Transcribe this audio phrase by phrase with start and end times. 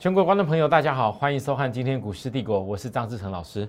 [0.00, 3.68] 全国观众朋友，大家好，欢迎收看今天股市帝国，我是张志成老师。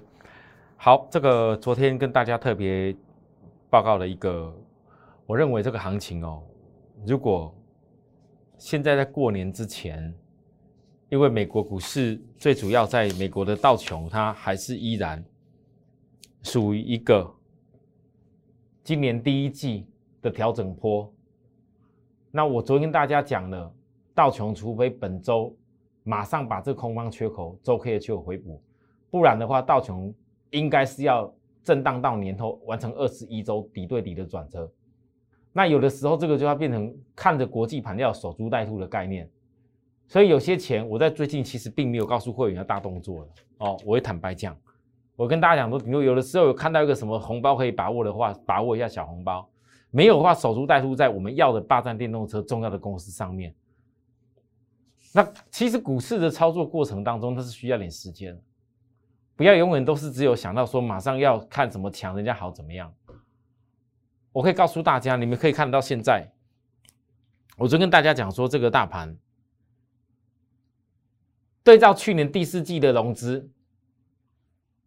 [0.77, 2.95] 好，这个昨天跟大家特别
[3.69, 4.49] 报告了一个，
[5.25, 6.41] 我认为这个行情哦，
[7.05, 7.53] 如果
[8.57, 10.13] 现在在过年之前，
[11.09, 15.21] 因为美国股市最主要在美国的道琼，它还是依然
[16.43, 17.29] 属于一个
[18.85, 19.85] 今年第一季
[20.21, 21.13] 的调整波。
[22.31, 23.69] 那我昨天跟大家讲了，
[24.15, 25.53] 道琼除非本周
[26.03, 28.61] 马上把这空方缺口周 K 的缺口回补，
[29.09, 30.13] 不然的话，道琼
[30.49, 31.31] 应该是要
[31.63, 34.71] 震荡到年头完成二十一周底对底的转折。
[35.53, 39.29] 那有的时候这个就要变成看着国际盘要守株待兔的概念。
[40.07, 43.27] 所以有些钱我在最近其实并没有告诉会员要大动作了
[43.59, 44.57] 哦，我会坦白讲，
[45.15, 49.47] 我跟大家讲说，比如有的时候有看到一个什么红包可以把握的话，把握一下小红包；
[49.89, 53.53] 没有的话，守株待兔在我们要的霸占电动车重要的公司上面。
[55.13, 58.41] 那其实股市的操作过程当中，它是需要点时间，
[59.35, 62.93] 不要永远都是只有想到说马上要看怎么抢人家好怎么样。
[64.31, 66.31] 我可以告诉大家，你们可以看得到现在，
[67.57, 69.17] 我就跟大家讲说，这个大盘
[71.63, 73.51] 对照去年第四季的融资，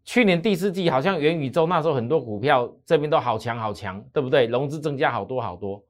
[0.05, 4.47] 去年第四季好像元宇宙那时候很多股票这边都好强好强，对不对？
[4.47, 5.85] 融资增加好多好多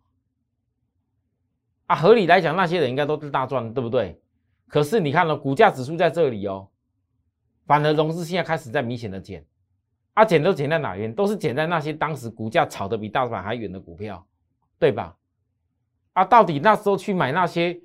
[1.87, 4.21] 啊，合理来讲，那些人应该都是大赚，对不对？
[4.75, 6.69] 可是你看了股价指数在这里哦，
[7.65, 9.47] 反而融资现在开始在明显的减，
[10.15, 11.15] 啊减都减在哪边？
[11.15, 14.27] 都是减在那些当时股价炒得比大盘还远的股票，
[14.77, 15.17] 对吧？
[16.15, 17.81] 啊，到底那时候去买那些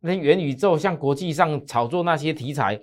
[0.00, 2.78] 那元宇宙，像国际上炒作那些题材，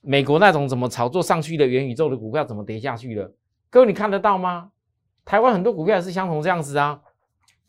[0.00, 3.30] 美国那种怎么炒作上去的元宇宙的股票怎么跌下去了？
[3.68, 4.70] 各位你看得到吗？
[5.22, 7.02] 台湾很多股票也是相同这样子啊，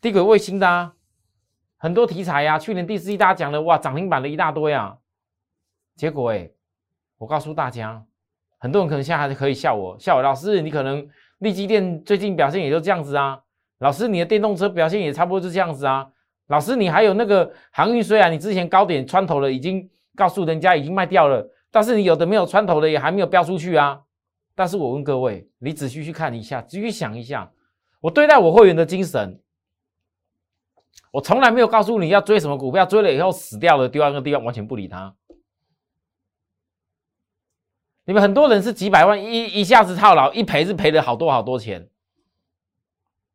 [0.00, 0.94] 低轨卫星的啊，
[1.76, 4.96] 很多题材呀，去年第四季大家讲的哇，涨停板的一大堆啊。
[5.98, 6.48] 结果哎，
[7.18, 8.00] 我告诉大家，
[8.58, 11.04] 很多人可能现在还是可以笑我，笑我老师，你可能
[11.38, 13.36] 立基电最近表现也就这样子啊。
[13.80, 16.06] 老师，你的电动车表现也差不多就这样子啊。
[16.46, 24.00] 老师，你还有那个航运，虽然你之前高点穿头了，已经告诉人家已经卖掉了，但是你有的没有穿头的也还没有标出去啊。
[24.54, 27.50] 但是我问各位，你仔细去看一下，仔细想一下，
[28.00, 29.40] 我对待我会员的精神，
[31.10, 35.12] 我从来没有告诉你要追什么股票，追了以后死掉了，丢到那个地方完全不理他。
[38.08, 41.90] 你们很多人是几百万一一下子套牢，一赔是赔了好多好多钱。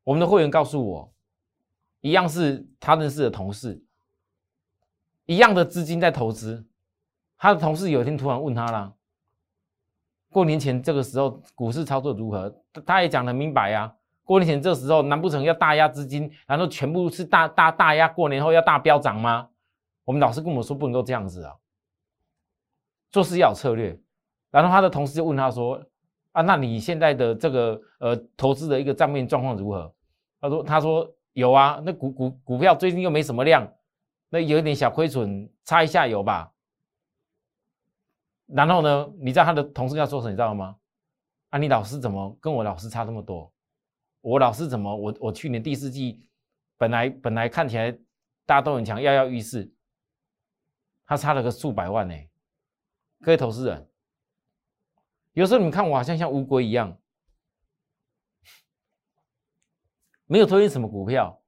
[0.04, 1.14] 我们的会员告诉我，
[2.02, 3.84] 一样是他认识的同事，
[5.28, 6.66] 一样的资金在投资。
[7.38, 8.96] 他的同事有一天突然问他了：
[10.32, 12.52] 过年前这个时候股市操作如何？
[12.84, 13.94] 他也讲得明白呀。
[14.24, 18.08] 过年前这时候难不成要大压资金，然后全部是大大大压？
[18.08, 19.50] 过年后要大飙涨吗？
[20.04, 21.58] 我们老师跟我们说不能够这样子啊，
[23.12, 24.00] 做事要有策略。
[24.54, 25.84] 然后他的同事就问他说
[26.32, 29.92] ：“啊，那你现在的这个呃投资的一个账面状况如何？”
[30.40, 33.68] 他说：“他说有啊，那股股股票最近又没什么量，
[34.30, 36.54] 那有一点小亏损，差一下有吧。”
[38.46, 40.30] 然后呢，你知道他的同事要说什么？
[40.30, 40.78] 你知道吗？
[41.50, 43.52] 啊，你老师怎么跟我老师差这么多？
[44.22, 46.24] 我老师怎么我我去年第四季
[46.78, 47.92] 本来本来看起来
[48.46, 49.74] 大家都很强，跃跃欲试，
[51.08, 52.16] 他差了个数百万呢。
[53.22, 53.90] 各位投资人。
[55.34, 56.98] 有时候你们看我好像像乌龟一样，
[60.26, 61.42] 没有推荐什么股票，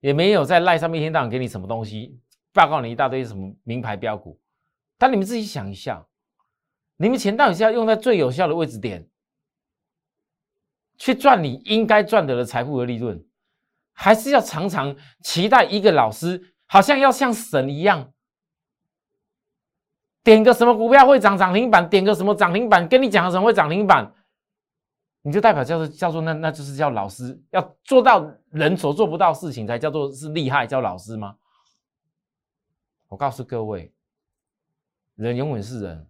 [0.00, 2.20] 也没有在赖上面一天到晚给你什么东西，
[2.52, 4.40] 报告你一大堆什么名牌标股。
[4.98, 6.06] 但你们自己想一下，
[6.96, 9.08] 你们钱到底是要用在最有效的位置点，
[10.98, 13.24] 去赚你应该赚得的财富和利润，
[13.92, 18.12] 还是要常常期待一个老师好像要像神一样？
[20.24, 21.88] 点个什么股票会涨涨停板？
[21.88, 22.86] 点个什么涨停板？
[22.86, 24.14] 跟你讲什么会涨停板？
[25.22, 31.36] 你就代表叫做叫做那那就是叫老师要做到人所做不到事情才叫做是厉害叫老师吗？
[33.08, 33.92] 我告诉各位，
[35.14, 36.08] 人永远是人，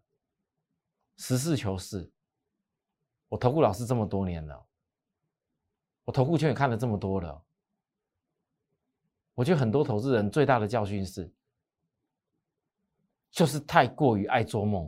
[1.17, 2.11] 实事求是。
[3.29, 4.63] 我投顾老师这么多年了，
[6.05, 7.43] 我投顾圈也看了这么多了，
[9.35, 11.33] 我觉得很多投资人最大的教训是。
[13.33, 14.85] 就是太过于爱做梦，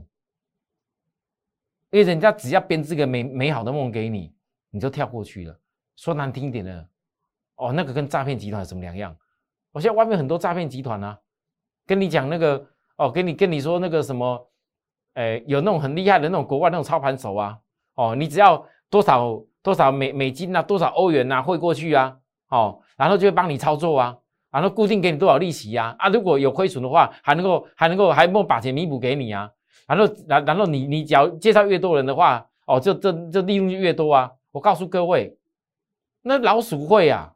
[1.91, 4.33] 因为人家只要编织个美美好的梦给你，
[4.69, 5.59] 你就跳过去了。
[5.97, 6.89] 说难听点的，
[7.57, 9.17] 哦，那个跟诈骗集团有什么两样？
[9.73, 11.19] 我现在外面很多诈骗集团啊，
[11.87, 12.65] 跟你讲那个
[12.97, 14.51] 哦，跟你跟你说那个什么，
[15.15, 17.59] 哎，有那种很厉害的那种国外那种操盘手啊，
[17.95, 22.19] 哦，你只要多少多少美美金啊，多少欧元啊汇过去啊，
[22.49, 24.19] 哦，然后就会帮你操作啊。
[24.55, 25.95] 然后固定给你多少利息呀？
[25.99, 29.51] 啊，如果有亏损的话，还能够还能够还能够把钱弥补给你啊。
[29.87, 34.31] 然后然然后你你只要介绍越多人的话，哦，这这这利润就越多啊。
[34.53, 35.37] 我告诉各位，
[36.23, 37.33] 那老鼠会啊，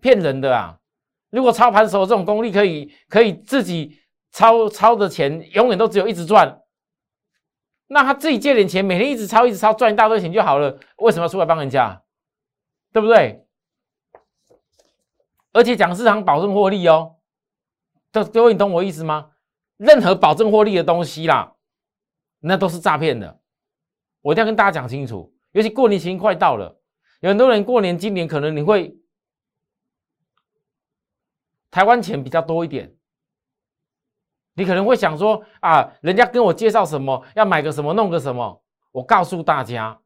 [0.00, 0.78] 骗人的啊。
[1.30, 3.98] 如果操盘手这种功力可以可以自己
[4.30, 6.60] 操操的钱，永远都只有一直赚，
[7.88, 10.78] 那他自己借点钱，每天一直操一直操，赚一大堆钱就好了。
[10.98, 12.00] 为什么要出来帮人家？
[12.92, 13.44] 对不对？
[15.52, 17.16] 而且讲市场保证获利哦，
[18.12, 19.32] 这各位你懂我意思吗？
[19.76, 21.56] 任何保证获利的东西啦，
[22.40, 23.40] 那都是诈骗的。
[24.20, 26.80] 我一定要跟大家讲清楚，尤其过年前快到了，
[27.20, 28.94] 有很多人过年今年可能你会
[31.70, 32.94] 台湾钱比较多一点，
[34.54, 38.62] 你可能会想说啊，人家跟我介绍什么，要买个什么，弄个什么。
[38.92, 39.98] 我告诉大家，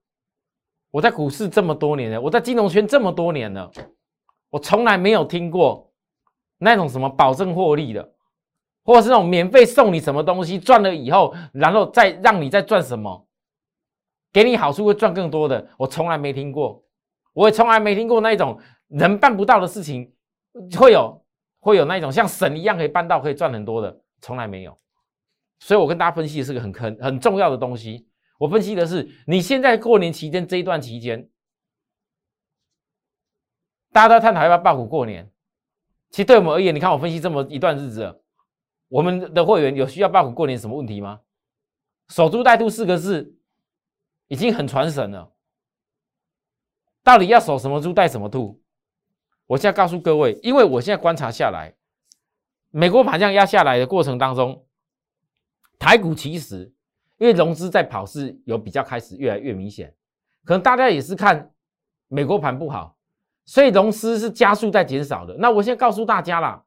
[0.91, 3.71] 我在股市这么多年了，我在金融圈这么多年了。
[4.55, 5.93] 我从来没有听过
[6.59, 8.15] 那种什么保证获利的，
[8.85, 13.27] 或者是那种免费送你什么东西赚了以后，然后再让你再赚什么，
[14.33, 15.69] 给你好处会赚更多的。
[15.77, 16.85] 我从来没听过，
[17.33, 18.57] 我也从来没听过那种
[18.87, 20.13] 人办不到的事情，
[20.79, 21.21] 会有
[21.59, 24.79] 会有那种像神一样可以办到可以赚很多的，从来没有。
[25.59, 28.07] 所以我跟大家分析的是个很很很重要的东西。
[28.39, 31.29] 我分析的是你现在过年期间这一段期间。
[33.95, 35.31] 大家都在探讨要不要爆股过年。
[36.11, 38.21] 其实对我们而言，你看我分析这么一段日子，
[38.89, 41.21] 我们的会员有需要爆股过年什么问题吗？
[42.09, 43.37] 守株待兔四个字
[44.27, 45.33] 已经很传神了。
[47.05, 48.61] 到底要守什么猪带什么兔？
[49.47, 51.77] 我现在告诉各位，因为我现在观察下来，
[52.71, 54.67] 美国盘这样压下来的过程当中，
[55.79, 56.73] 台股其实
[57.19, 59.95] 因为融资在跑是有比较开始越来越明显，
[60.45, 61.55] 可能大家也是看
[62.09, 62.94] 美国盘不好。
[63.45, 65.37] 所以融资是加速在减少的。
[65.39, 66.65] 那我现在告诉大家啦，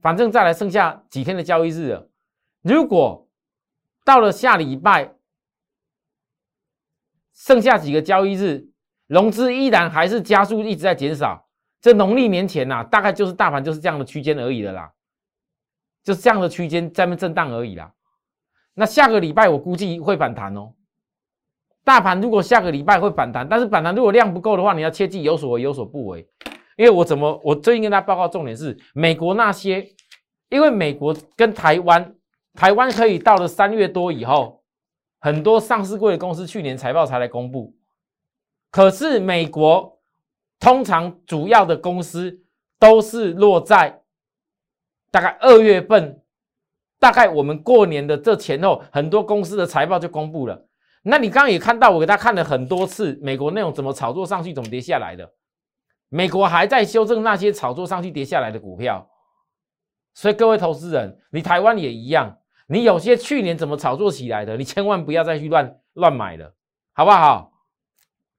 [0.00, 2.10] 反正再来剩下几天的交易日了。
[2.62, 3.28] 如果
[4.04, 5.14] 到了下礼拜，
[7.34, 8.68] 剩下几个交易日，
[9.06, 11.48] 融资依然还是加速一直在减少，
[11.80, 14.92] 这农历年前呐，大概就是大盘就是这样的区间而已的啦，
[16.02, 17.92] 就是这样的区间在那震荡而已啦。
[18.74, 20.74] 那下个礼拜我估计会反弹哦。
[21.88, 26.28] 大盘如果下个礼拜会反弹，但是反弹如果量不够的话，你要切记有所为有所不为。
[26.76, 29.88] 因为我怎么我最近跟大家报告重点是美国那些，
[30.50, 32.14] 因为美国跟台湾，
[32.52, 34.62] 台湾可以到了三月多以后，
[35.18, 37.74] 很多上市贵的公司去年财报才来公布，
[38.70, 39.98] 可是美国
[40.60, 42.38] 通常主要的公司
[42.78, 44.02] 都是落在
[45.10, 46.20] 大概二月份，
[47.00, 50.67] 大概我们过年的这前后，很多公司的财报就公布了。
[51.02, 55.32] 那你刚刚也看到，我给他看了很多次美国那种怎么炒作上去，怎么跌下来的。
[56.08, 59.08] 美国还在修正那些炒作上去跌下来的股票，
[60.14, 66.54] 所以各位投资人，你台湾也一样，你有些去年怎么炒作起来的，你千万不要再去乱乱买了，
[66.92, 67.52] 好不好？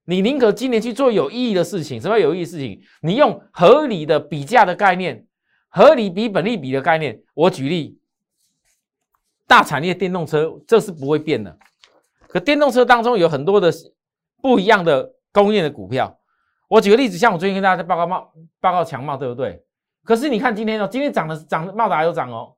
[0.06, 2.02] 你宁可今年去做有意义的事情。
[2.02, 2.82] 什么有意义的事情？
[3.02, 5.28] 你用合理的比价的概念，
[5.68, 7.22] 合理比本利比的概念。
[7.36, 8.00] 我举例，
[9.46, 11.56] 大产业电动车，这是不会变的。
[12.30, 13.72] 可电动车当中有很多的
[14.40, 16.20] 不一样的供应的股票，
[16.68, 18.32] 我举个例子，像我最近跟大家在报告茂
[18.62, 19.66] 报告强茂，对不对？
[20.04, 22.56] 可是你看今天哦，今天涨的涨茂达有涨哦，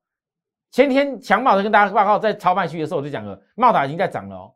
[0.72, 4.54] 前天强茂的跟大家报告在超卖区的时候我就讲了，茂达已经在涨了哦。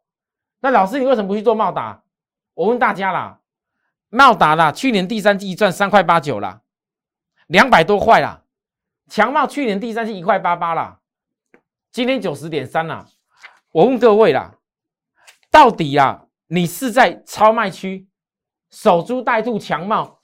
[0.60, 2.04] 那老师你为什么不去做茂达？
[2.54, 3.40] 我问大家啦，
[4.10, 6.62] 茂达啦，去年第三季赚三块八九啦，
[7.48, 8.44] 两百多块啦，
[9.08, 11.00] 强茂去年第三季一块八八啦，
[11.92, 13.08] 今天九十点三啦，
[13.72, 14.55] 我问各位啦。
[15.56, 18.10] 到底呀，你是在超卖区
[18.70, 20.20] 守株待兔、强茂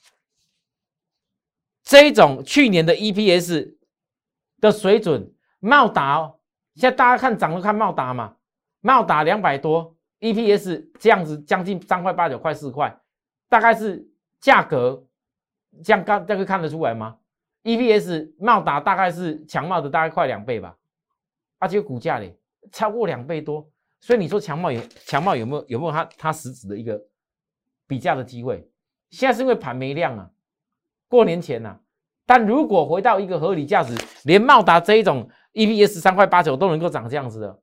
[1.82, 3.76] 这一种去年的 EPS
[4.60, 6.38] 的水准，茂达哦，
[6.74, 8.36] 现在大家看涨都看茂达嘛，
[8.82, 12.94] 茂达两百多 EPS 这样子，将近三块八九块四块，
[13.48, 14.06] 大概是
[14.38, 15.02] 价格
[15.82, 17.16] 这样刚这个看得出来吗
[17.62, 20.76] ？EPS 茂达大概是强茂的大概快两倍吧，
[21.58, 22.38] 而且股价嘞
[22.70, 23.66] 超过两倍多。
[24.02, 27.02] 所以你说强茂有强茂有没有有没有它它实质的一个
[27.86, 28.68] 比价的机会？
[29.10, 30.30] 现在是因为盘没量啊，
[31.08, 31.78] 过年前呐。
[32.26, 37.62] 但如果回到一个合理价值，连茂达这一种 EPS 三块八九都能够涨这样子的，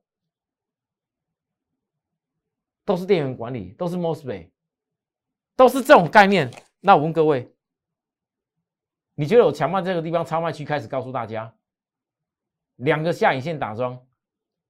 [2.84, 4.50] 都是电源管理，都是 mosfet，
[5.56, 6.50] 都是这种概念。
[6.80, 7.54] 那我问各位，
[9.14, 11.54] 你觉得我强茂这个地方超卖区开始告诉大家，
[12.76, 14.06] 两个下影线打桩？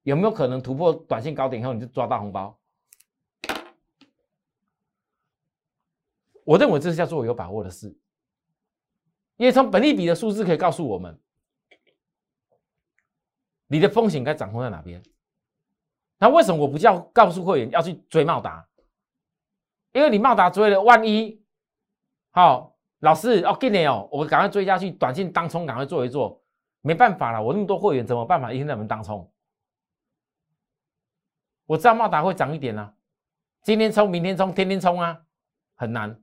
[0.03, 2.59] 有没有可能突破短线高点以后你就抓大红包？
[6.45, 7.97] 我认为这是叫做有把握的事。
[9.37, 11.19] 因为从本利比的数字可以告诉我们，
[13.67, 15.03] 你的风险该掌控在哪边。
[16.19, 18.69] 那为什么我不叫告诉会员要去追茂达？
[19.93, 21.43] 因为你茂达追了，万一
[22.33, 26.43] 好老师哦，今年哦，我赶快追下去，短线当冲赶快做一做，
[26.83, 28.53] 没办法了，我那么多会员怎么办法？
[28.53, 29.33] 一天在门当冲，
[31.71, 32.93] 我知道茂达会涨一点啊，
[33.63, 35.23] 今天冲，明天冲，天天冲啊，
[35.77, 36.21] 很难。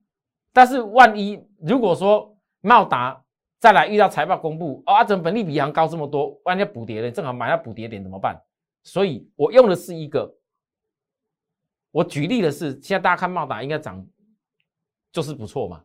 [0.51, 3.23] 但是万一如果说茂达
[3.57, 8.37] 再来遇到财报公布，哦，啊怎本利比行高这么多，万一补跌了，正好买到补跌点怎么办？
[8.83, 10.37] 所以我用的是一个，
[11.91, 14.05] 我举例的是，现在大家看茂达应该涨，
[15.13, 15.81] 就是不错嘛。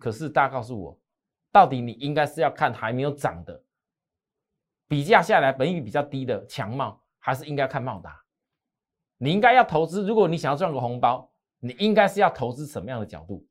[0.00, 0.98] 可是大家告诉我，
[1.52, 3.62] 到底你应该是要看还没有涨的，
[4.88, 8.20] 比价下来本益比较低的强茂，还是应该看茂达？
[9.18, 11.30] 你应该要投资，如果你想要赚个红包，
[11.60, 13.46] 你应该是要投资什么样的角度？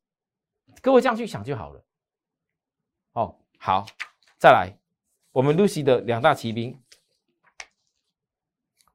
[0.81, 1.85] 各位这样去想就好了。
[3.13, 3.85] 哦，好，
[4.37, 4.75] 再来，
[5.31, 6.79] 我们 Lucy 的两大骑兵。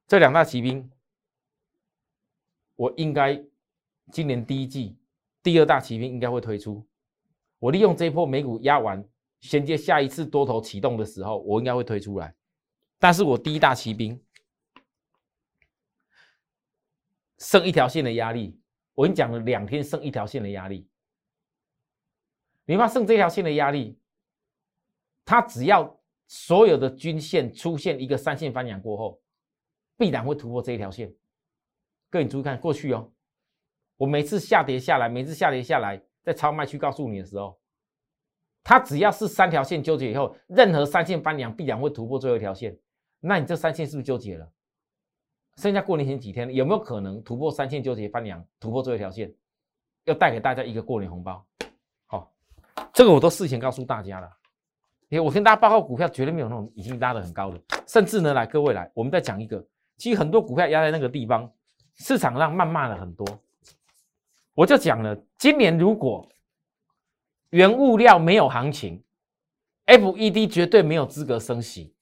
[0.07, 0.89] 这两大骑兵，
[2.75, 3.41] 我应该
[4.11, 4.97] 今年第一季
[5.43, 6.83] 第二大骑兵应该会推出。
[7.59, 9.07] 我利用这波美股压完，
[9.41, 12.33] 衔接下一次多头启动的时候，我应该会推出来。
[12.97, 14.19] 但是我第一大骑兵
[17.39, 18.57] 剩一条线的压力，
[18.93, 20.87] 我已经讲了两天剩一条线的压力。
[22.65, 23.99] 你怕剩这条线的压力，
[25.25, 29.21] 它只要所有的均线出现一个三线翻阳过后。
[29.97, 31.13] 必然会突破这一条线，
[32.09, 33.11] 各位注意看过去哦，
[33.97, 37.59] 我每次下跌下来，每次下跌下来，在超卖区告诉你的时候，
[38.63, 42.79] 它只要是三条线纠结以后，任何三线翻阳必然会突破最后一条线，
[43.19, 44.49] 那你这三线是不是纠结了？
[45.59, 49.29] 剩下过年前几天，有没有可能突破三线纠结翻阳，突破最后一条线，
[50.05, 51.45] 要带给大家一个过年红包？
[52.05, 52.31] 好，
[52.93, 54.29] 这个我都事先告诉大家了。
[55.09, 59.61] 因为我跟大家报告股票绝对没有那种已经拉得很高的，甚至呢，来各位来，我们再讲一个。
[59.97, 61.51] 其实很多股票压在那个地方，
[61.95, 63.27] 市场上谩骂了很多。
[64.53, 66.25] 我就讲了，今年如果
[67.49, 69.03] 原物料没有行情
[69.87, 71.93] ，FED 绝对没有资格升息。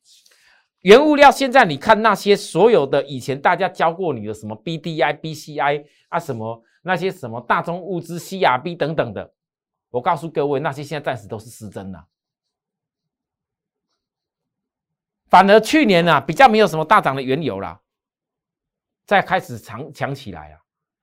[0.87, 9.33] 原物料现在你看那些所有的以前大家教过你的什么 BDI、BCI 啊，什么那些什么大宗物资 CRB 等等的，
[9.89, 12.07] 我告诉各位，那些现在暂时都是失真了。
[15.27, 17.81] 反而去年啊，比较没有什么大涨的原油啦。
[19.05, 20.59] 再开始强强起来啊！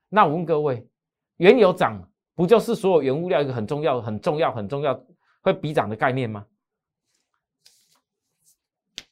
[0.08, 0.88] 那我问各位，
[1.36, 2.02] 原油涨
[2.34, 4.98] 不就是所有原物料一个很重要、很重要、很重要
[5.42, 6.46] 会比涨的概念吗？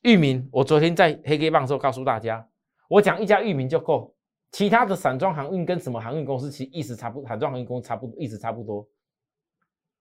[0.02, 2.44] 域名，我昨天在黑 K 棒的时候告诉大家，
[2.88, 4.12] 我讲一家域名就够，
[4.50, 8.84] 其他的散装航运跟什么航运公司其实意思差不，散装航运公司差不多意思差不多。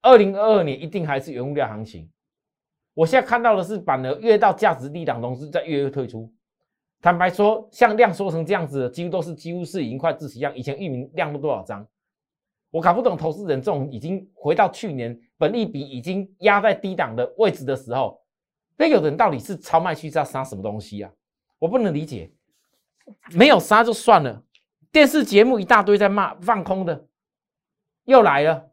[0.01, 2.09] 二零二二年一定还是原物料行情。
[2.95, 6.33] 我现在看到的是，反而越到价值低档公司在越越退出。
[6.99, 10.55] 坦白说，像量缩成这样子的，几乎都是几乎是已经快窒息一样。
[10.55, 11.87] 以前域名量都多少张？
[12.71, 18.20] 我搞不懂投资人这种已经回到去年本利比已经压在低档的位置的时候，
[18.77, 21.11] 那有人到底是超卖区在杀什么东西啊？
[21.59, 22.31] 我不能理解。
[23.33, 24.41] 没有杀就算了，
[24.91, 27.05] 电视节目一大堆在骂放空的，
[28.05, 28.69] 又来了。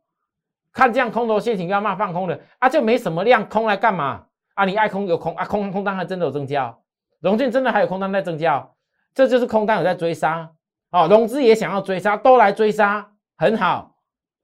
[0.72, 4.64] 看这样空头陷阱要骂放空的啊，就没什么量空来干嘛啊？
[4.64, 6.78] 你爱空有空啊，空空单还真的有增加。
[7.20, 8.70] 融券真的还有空单在增加哦，
[9.12, 10.52] 这就是空单有在追杀
[10.90, 13.96] 哦，融资也想要追杀，都来追杀，很好。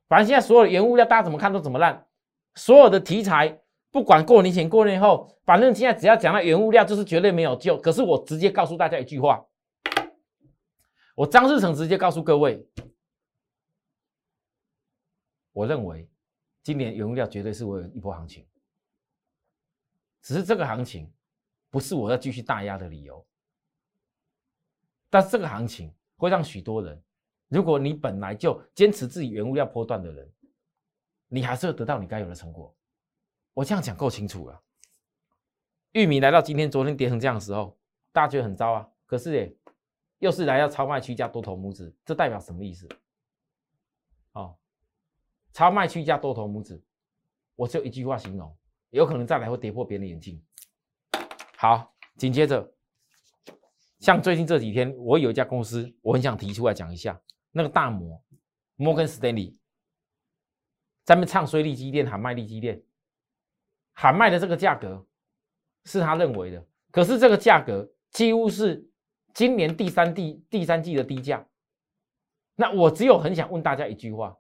[0.09, 2.07] 反正现在所有的原物料，大家怎么看都怎么烂。
[2.57, 3.61] 所有的题材，
[3.95, 7.81] 不管过年前过年后，反正现在只要讲到原物料，就是绝对没有救。
[7.81, 9.47] 可是我直接告诉大家一句话，
[11.15, 12.67] 我张志成直接告诉各位，
[15.53, 16.11] 我认为
[16.65, 18.45] 今年原物料绝对是会有一波行情，
[20.21, 21.09] 只是这个行情。
[21.71, 23.25] 不是我要继续大压的理由，
[25.09, 27.01] 但是这个行情会让许多人，
[27.47, 30.33] 如果你本来就坚持自己原物料波段的人，
[31.29, 32.75] 你还是会得到你该有的成果。
[33.55, 34.61] 我这样讲够清楚了。
[35.93, 37.79] 玉米来到今天、昨天跌成这样的时候，
[38.13, 38.89] 大家觉得很糟啊。
[39.07, 39.57] 可是诶，
[40.19, 42.89] 又是来到超卖区加多头拇指，这代表什么意思？
[44.33, 44.57] 哦，
[45.53, 46.83] 超卖区加多头拇指，
[47.55, 48.55] 我只有一句话形容：
[48.91, 50.43] 有可能再来会跌破别人的眼镜。
[51.57, 52.75] 好，紧接着，
[54.01, 57.21] 像最近这几天，我有一家公司，我很想提出来讲一下。
[57.53, 58.21] 那个大摩
[58.75, 59.57] 摩根斯丹利
[61.05, 62.83] 在那唱衰利基电，喊卖利基电，
[63.95, 65.07] 喊卖的这个价格
[65.85, 68.87] 是他认为的，可是这个价格几乎是
[69.33, 71.47] 今年第三第第三季的低价。
[72.57, 74.37] 那我只有很想问大家一句话：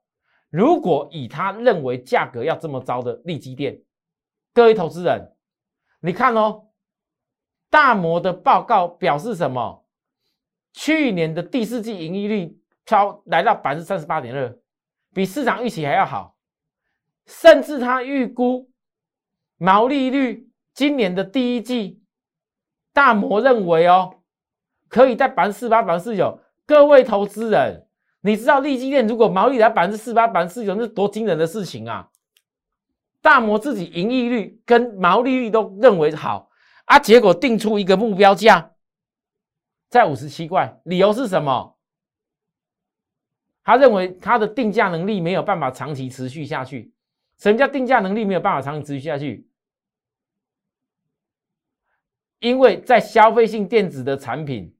[0.50, 3.82] 如果以他认为价格要这么糟的利基电，
[4.52, 5.34] 各位投资人，
[6.00, 6.68] 你看哦，
[7.70, 9.84] 大摩的报告表示什么？
[10.72, 14.58] 去年的第四季盈利率超来到百分之三十八点二，
[15.12, 16.36] 比市场预期还要好，
[17.26, 18.68] 甚至他预估
[19.56, 22.02] 毛利率今年的第一季，
[22.92, 24.22] 大摩认为哦，
[24.88, 26.40] 可以在百分之四八、百分之四九。
[26.66, 27.86] 各位投资人，
[28.22, 32.08] 你知道利基店如果毛利在百分之四八、百分之四九，那是多惊人的事情啊！
[33.20, 36.50] 大摩自己盈利率跟毛利率都认为好
[36.86, 38.72] 啊，结果定出一个目标价。
[39.90, 41.78] 在五十七块，理由是什么？
[43.62, 46.93] 他认为他的定价能力没有办法长期持续下去。
[47.38, 49.48] 什么叫定价能力没有办法长期持续下去？
[52.38, 54.74] 因为在消费性电子的产品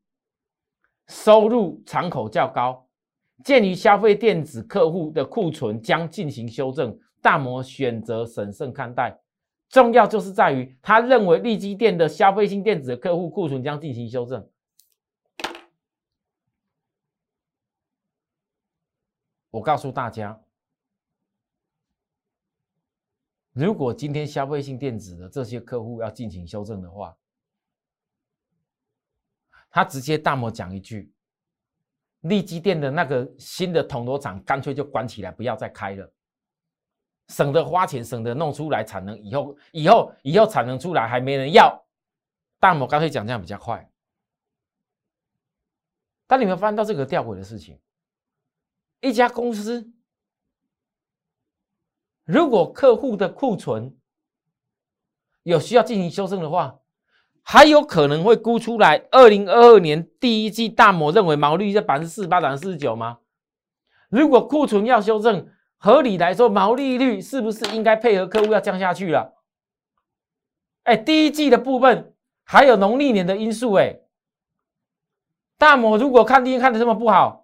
[1.09, 2.87] 收入敞口较高，
[3.43, 9.19] 鉴于消费电子客户的库存将进行修正，大摩选择审慎看待。
[9.71, 14.49] 重要就是在于他认为利基电的消费性电子的客户库存将进行修正。
[19.51, 20.39] 我告诉大家，
[23.55, 27.17] 如果今天消费性电子的这些客户要进行修正的话，
[29.71, 31.13] 他直接大摩讲一句：
[32.23, 36.13] 利基电的那个新的铜锣厂干脆就关起来，不要再开了，
[37.29, 41.81] 省得花钱，省得弄出来产能，以后以后以后产能出来还没人要，
[42.59, 43.89] 大摩干脆讲这样比较快。
[46.27, 47.81] 但你们发现到这个吊诡的事情？
[49.01, 49.93] 一家公司，
[52.25, 53.97] 如果客户的库存
[55.43, 56.79] 有需要进行修正的话，
[57.43, 59.07] 还有可能会估出来。
[59.11, 63.19] 二零二二年第一季，大摩认为毛利率在百分之四十八、百分之四十九吗？
[64.09, 69.35] 如果库存要修正，合理来说，毛利率是不是应该配合客户要降下去了？
[70.85, 74.01] 哎，第一季的部分还有农历年的因素，哎，
[75.59, 77.43] 大摩如果看第一看的这么不好。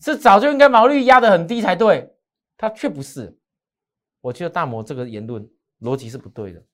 [0.00, 2.16] 是早就应该毛利率压得很低才对，
[2.56, 3.37] 他却不是。
[4.20, 5.48] 我觉得大摩这个言论
[5.80, 6.64] 逻辑是不对的，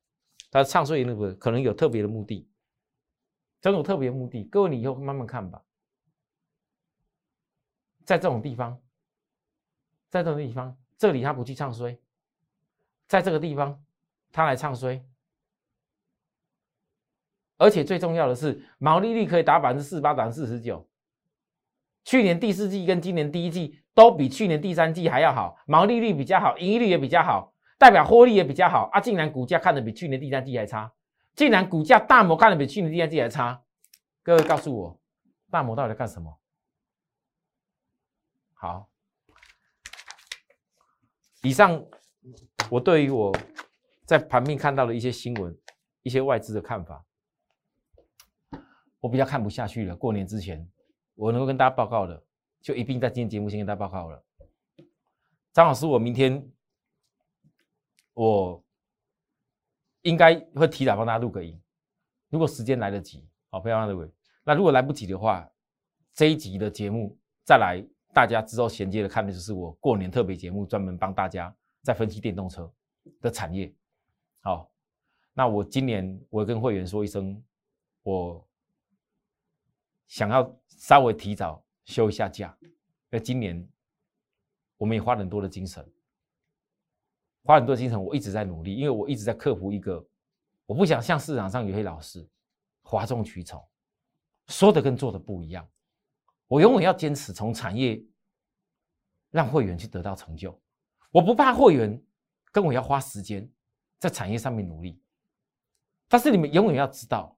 [0.50, 2.48] 他唱衰言论不可能有特别的目的，
[3.60, 4.44] 真有特别目的。
[4.44, 5.62] 各位你以后慢慢看吧。
[8.04, 8.78] 在这种地方，
[10.10, 11.98] 在这种地方，这里他不去唱衰，
[13.06, 13.82] 在这个地方
[14.30, 15.02] 他来唱衰，
[17.56, 20.86] 而且最重要的是毛利率可以达百分之四十八、百分之四十九。
[22.04, 29.00] 去年第四季跟今年第一季都比去年第三季还要好，毛利率比较好，盈利率也比较好，代表获利也比较好啊！
[29.00, 30.92] 竟然股价看得比去年第三季还差，
[31.36, 33.62] 竟然股价大摩看得比去年第三季还差，
[34.22, 35.00] 各位告诉我，
[35.50, 36.38] 大摩到底在干什么？
[38.54, 38.88] 好，
[41.42, 41.84] 以上
[42.70, 43.32] 我对于我
[44.04, 45.56] 在盘面看到的一些新闻、
[46.02, 47.04] 一些外资的看法，
[48.98, 49.94] 我比较看不下去了。
[49.94, 50.68] 过年之前。
[51.16, 52.20] 我能够跟大家报告的，
[52.64, 54.24] 就一并在今天节目先跟大家报告了。
[55.52, 56.50] 张老师，我明天
[58.14, 58.64] 我
[60.00, 61.60] 应该会提早帮大家录个音，
[62.30, 64.10] 如果时间来得及，好，非常的位。
[64.44, 65.46] 那如果来不及的话，
[66.14, 72.72] 这一集的节目再来，大家之后衔接的看的就是我过年特别节目，专门帮大家在分析电动车
[73.20, 73.70] 的产业。
[74.40, 74.72] 好，
[75.34, 77.44] 那我今年我跟会员说一声，
[78.04, 78.48] 我。
[80.06, 82.56] 想要稍微提早休一下假，
[83.10, 83.68] 那今年
[84.76, 85.86] 我们也花很多的精神，
[87.42, 90.04] 花很多精神，我一直在努力，因为我一直在克服一个，
[90.66, 92.26] 我不想像市场上有些老师
[92.82, 93.62] 哗众取宠，
[94.48, 95.68] 说的跟做的不一样，
[96.48, 98.02] 我永远要坚持从产业
[99.30, 100.58] 让会员去得到成就，
[101.10, 102.02] 我不怕会员
[102.50, 103.48] 跟我要花时间
[103.98, 105.00] 在产业上面努力，
[106.08, 107.36] 但是你们永远要知道。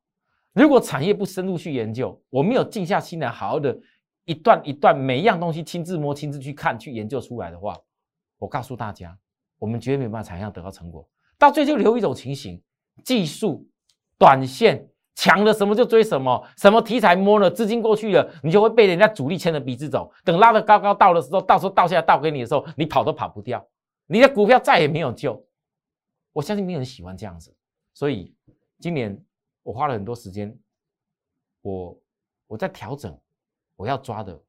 [0.52, 3.78] 如果产业不深入去研究，我没有静下心来好好的
[4.26, 7.76] 一段一段每一样东西亲自摸、亲自去看、去研究出来的话，
[8.38, 9.16] 我告诉大家，
[9.58, 11.08] 我们绝对没办法产业上得到成果。
[11.38, 12.62] 到最后留一种情形：
[13.02, 13.66] 技术
[14.18, 20.12] 短线强了，什么就追什么，什么题材摸了，资金过去了，你就会被人家主力牵着鼻子走。
[20.24, 23.66] 等拉得高高到的时候，到时候倒下来倒给你的时候，你跑都跑不掉，
[24.06, 25.42] 你的股票再也没有救。
[26.32, 27.54] 我相信没有人喜欢这样子，
[27.94, 28.34] 所以
[28.78, 29.18] 今年。
[29.66, 30.56] 我花了很多时间，
[31.60, 32.00] 我
[32.46, 33.18] 我在调整
[33.76, 34.42] 我要抓的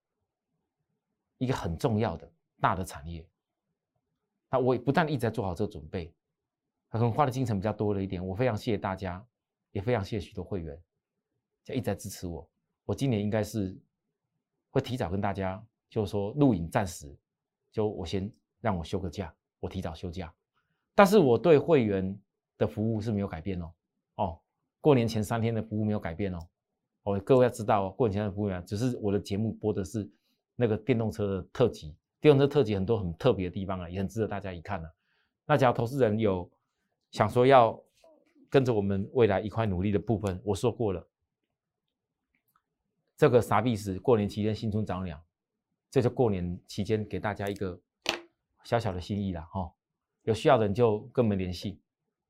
[1.37, 3.27] 一个很重要的大的产业，
[4.49, 6.11] 那我也不但一直在做好这个准备，
[6.89, 8.25] 可能花的精神比较多了一点。
[8.25, 9.23] 我非常谢谢大家，
[9.71, 10.81] 也非常谢谢许多会员，
[11.63, 12.49] 就一直在支持我。
[12.85, 13.77] 我今年应该是
[14.69, 17.13] 会提早跟大家，就是说录影暂时
[17.71, 20.33] 就我先让我休个假，我提早休假。
[20.95, 22.19] 但是我对会员
[22.57, 23.73] 的服务是没有改变哦。
[24.15, 24.41] 哦，
[24.81, 26.39] 过年前三天的服务没有改变哦。
[27.07, 30.09] 哦，各位要知道哦，过年前的服务啊，只是我的节目播的是
[30.57, 34.91] 那个电动车的特辑，电动车特辑很多很特别的地方啊，也很值得大家一看啊。
[35.45, 36.51] 那假如投资人有
[37.11, 37.81] 想说要
[38.49, 41.07] 跟着我们未来一块努力的部分，我说过了，
[43.15, 45.23] 这个傻逼是过年期间新春早鸟，
[45.89, 47.79] 这就过年期间给大家一个
[48.65, 49.71] 小小的心意了哈。
[50.23, 51.79] 有需要的人就跟我们联系。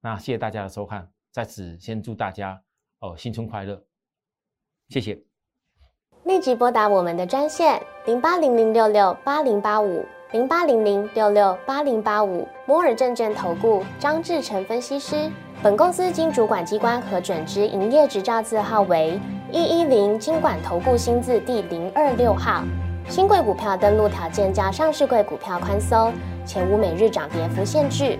[0.01, 2.63] 那谢谢大家的收看，在此先祝大家
[2.99, 3.83] 哦新春快乐，
[4.89, 5.17] 谢谢。
[6.23, 15.31] 立即拨打我们的专线零八零零六六八零八五零八零零六六八零八五摩尔证券投顾张志成分析师。
[15.63, 19.19] 本公司经主管机关核准之营业执照字号为
[19.51, 22.63] 一一零金管投顾新字第零二六号。
[23.09, 26.13] 新贵股票登录条件较上市贵股票宽松，
[26.45, 28.19] 且无每日涨跌幅限制。